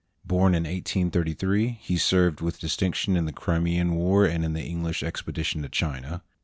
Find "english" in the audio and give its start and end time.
4.65-5.03